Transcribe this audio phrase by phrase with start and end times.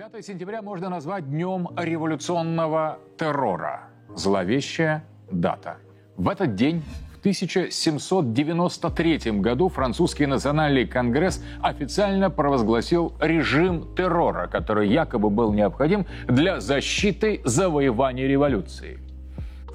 [0.00, 3.90] 5 сентября можно назвать днем революционного террора.
[4.16, 5.76] Зловещая дата.
[6.16, 6.82] В этот день
[7.16, 16.60] в 1793 году французский национальный конгресс официально провозгласил режим террора, который якобы был необходим для
[16.60, 19.09] защиты завоевания революции.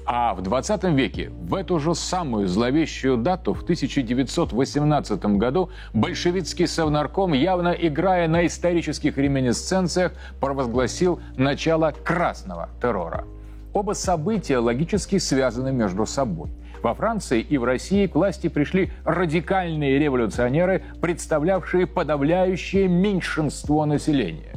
[0.08, 7.32] А в 20 веке, в эту же самую зловещую дату, в 1918 году, большевистский совнарком,
[7.32, 13.24] явно играя на исторических реминесценциях, провозгласил начало красного террора.
[13.72, 16.50] Оба события логически связаны между собой.
[16.84, 24.55] Во Франции и в России к власти пришли радикальные революционеры, представлявшие подавляющее меньшинство населения.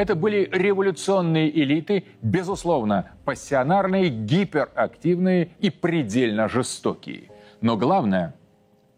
[0.00, 7.24] Это были революционные элиты, безусловно, пассионарные, гиперактивные и предельно жестокие.
[7.60, 8.34] Но главное,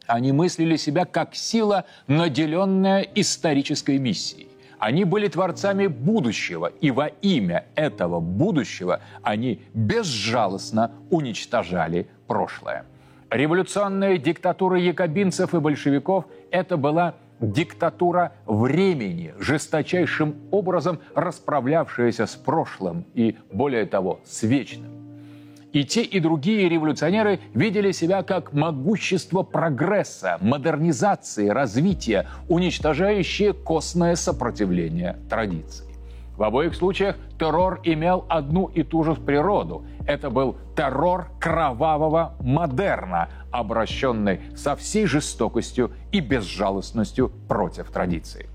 [0.06, 4.47] они мыслили себя как сила, наделенная исторической миссией.
[4.78, 12.84] Они были творцами будущего, и во имя этого будущего они безжалостно уничтожали прошлое.
[13.28, 23.36] Революционная диктатура якобинцев и большевиков– это была диктатура времени, жесточайшим образом расправлявшаяся с прошлым и,
[23.52, 24.90] более того, с вечным.
[25.72, 35.18] И те, и другие революционеры видели себя как могущество прогресса, модернизации, развития, уничтожающее костное сопротивление
[35.30, 35.91] традиций.
[36.36, 39.84] В обоих случаях террор имел одну и ту же природу.
[40.06, 48.48] Это был террор кровавого модерна, обращенный со всей жестокостью и безжалостностью против традиции.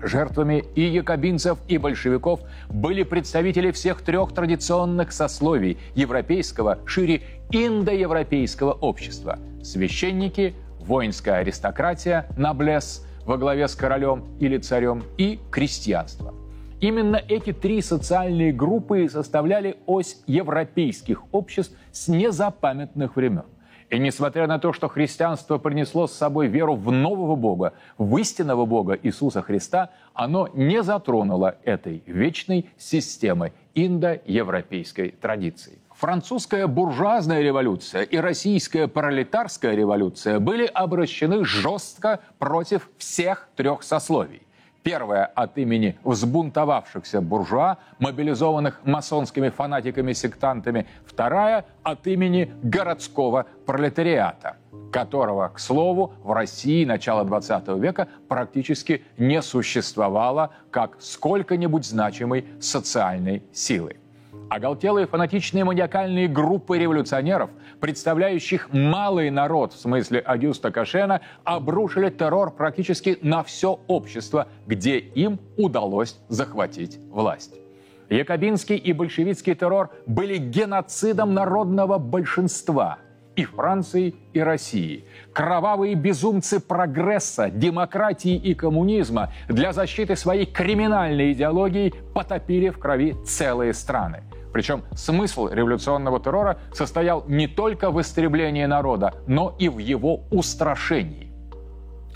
[0.00, 9.38] Жертвами и якобинцев, и большевиков были представители всех трех традиционных сословий европейского, шире индоевропейского общества.
[9.62, 16.34] Священники, воинская аристократия, наблес во главе с королем или царем и крестьянство–
[16.82, 23.44] Именно эти три социальные группы составляли ось европейских обществ с незапамятных времен.
[23.88, 28.66] И несмотря на то, что христианство принесло с собой веру в нового Бога, в истинного
[28.66, 35.78] Бога Иисуса Христа, оно не затронуло этой вечной системы индоевропейской традиции.
[35.94, 44.42] Французская буржуазная революция и российская пролетарская революция были обращены жестко против всех трех сословий.
[44.82, 50.86] Первая от имени взбунтовавшихся буржуа, мобилизованных масонскими фанатиками-сектантами.
[51.06, 54.56] Вторая от имени городского пролетариата,
[54.90, 63.44] которого, к слову, в России начала 20 века практически не существовало как сколько-нибудь значимой социальной
[63.52, 64.01] силы.
[64.52, 67.48] Оголтелые фанатичные маниакальные группы революционеров,
[67.80, 75.40] представляющих малый народ, в смысле Агюста Кашена, обрушили террор практически на все общество, где им
[75.56, 77.54] удалось захватить власть.
[78.10, 82.98] Якобинский и большевистский террор были геноцидом народного большинства
[83.36, 85.06] и Франции, и России.
[85.32, 93.72] Кровавые безумцы прогресса, демократии и коммунизма для защиты своей криминальной идеологии потопили в крови целые
[93.72, 100.20] страны– причем смысл революционного террора состоял не только в истреблении народа, но и в его
[100.30, 101.32] устрашении.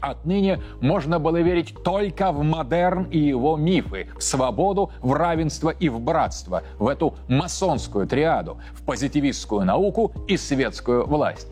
[0.01, 5.89] Отныне можно было верить только в модерн и его мифы, в свободу, в равенство и
[5.89, 11.49] в братство, в эту масонскую триаду, в позитивистскую науку и светскую власть.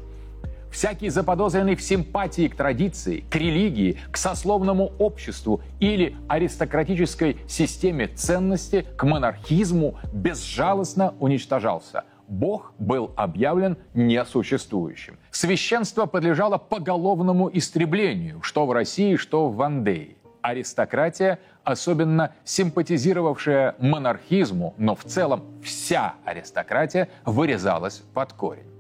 [0.75, 8.85] Всякий заподозренный в симпатии к традиции, к религии, к сословному обществу или аристократической системе ценности,
[8.97, 12.03] к монархизму безжалостно уничтожался.
[12.27, 15.17] Бог был объявлен несуществующим.
[15.31, 24.97] Священство подлежало поголовному истреблению, что в России, что в Вандее аристократия, особенно симпатизировавшая монархизму, но
[24.97, 28.74] в целом вся аристократия вырезалась под корень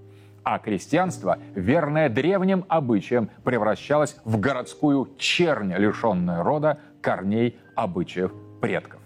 [0.45, 9.01] а крестьянство, верное древним обычаям, превращалось в городскую чернь, лишенную рода, корней, обычаев предков.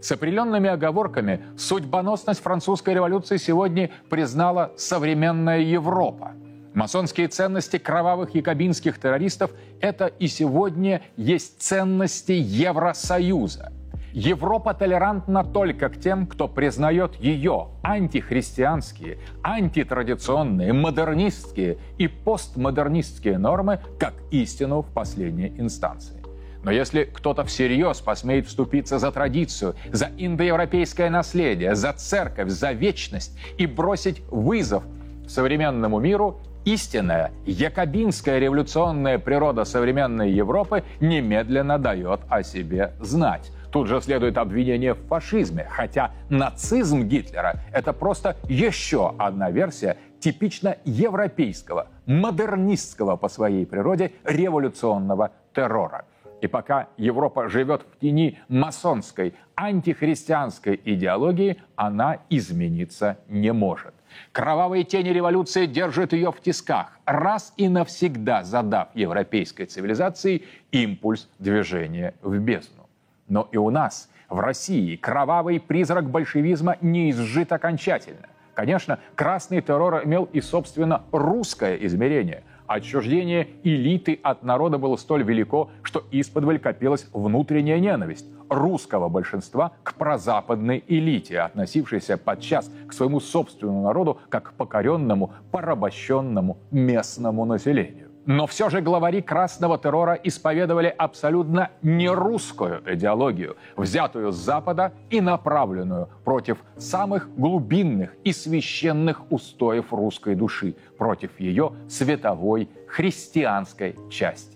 [0.00, 6.32] С определенными оговорками судьбоносность французской революции сегодня признала современная Европа.
[6.74, 9.50] Масонские ценности кровавых якобинских террористов–
[9.80, 13.72] это и сегодня есть ценности Евросоюза–
[14.14, 24.14] Европа толерантна только к тем, кто признает ее антихристианские, антитрадиционные, модернистские и постмодернистские нормы как
[24.30, 26.22] истину в последней инстанции.
[26.62, 33.36] Но если кто-то всерьез посмеет вступиться за традицию, за индоевропейское наследие, за церковь, за вечность
[33.58, 34.84] и бросить вызов
[35.26, 44.00] современному миру, истинная якобинская революционная природа современной Европы немедленно дает о себе знать Тут же
[44.00, 53.16] следует обвинение в фашизме, хотя нацизм Гитлера– это просто еще одна версия типично европейского, модернистского
[53.16, 56.04] по своей природе революционного террора.
[56.40, 63.92] И пока Европа живет в тени масонской, антихристианской идеологии, она измениться не может.
[64.30, 72.14] Кровавые тени революции держат ее в тисках, раз и навсегда задав европейской цивилизации импульс движения
[72.22, 72.83] в бездну.
[73.28, 78.28] Но и у нас, в России, кровавый призрак большевизма не изжит окончательно.
[78.54, 85.68] Конечно, красный террор имел и, собственно, русское измерение– Отчуждение элиты от народа было столь велико,
[85.82, 93.82] что исподволь копилась внутренняя ненависть русского большинства к прозападной элите, относившейся подчас к своему собственному
[93.82, 98.03] народу как к покоренному, порабощенному местному населению.
[98.26, 106.08] Но все же главари красного террора исповедовали абсолютно нерусскую идеологию, взятую с Запада и направленную
[106.24, 114.54] против самых глубинных и священных устоев русской души, против ее световой христианской части.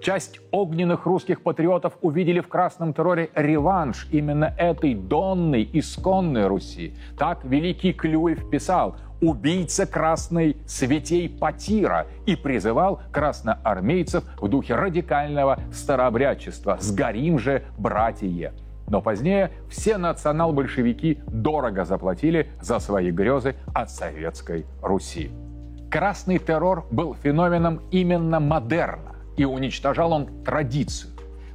[0.00, 6.94] Часть огненных русских патриотов увидели в красном терроре реванш именно этой донной исконной Руси.
[7.18, 16.78] Так великий Клюев писал убийца красной святей Патира и призывал красноармейцев в духе радикального старообрядчества
[16.80, 18.52] «Сгорим же, братья!»
[18.88, 25.30] Но позднее все национал-большевики дорого заплатили за свои грезы от советской Руси.
[25.90, 31.12] Красный террор был феноменом именно модерна, и уничтожал он традицию.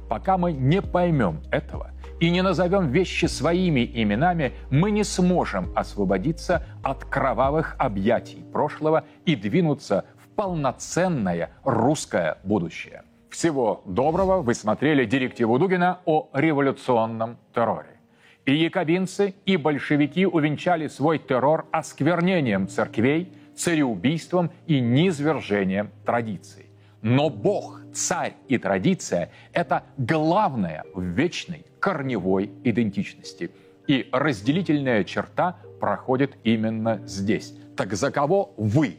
[0.08, 1.91] Пока мы не поймем этого,
[2.22, 9.34] и не назовем вещи своими именами, мы не сможем освободиться от кровавых объятий прошлого и
[9.34, 13.02] двинуться в полноценное русское будущее.
[13.28, 14.40] Всего доброго.
[14.40, 17.98] Вы смотрели директиву Дугина о революционном терроре.
[18.46, 26.66] И якобинцы, и большевики увенчали свой террор осквернением церквей, цареубийством и низвержением традиций.
[27.00, 33.50] Но Бог, царь и традиция– это главное в вечной корневой идентичности.
[33.88, 37.54] И разделительная черта проходит именно здесь.
[37.76, 38.98] Так за кого вы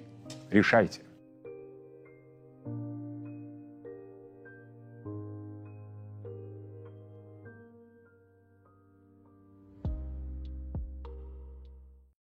[0.51, 0.99] решайте?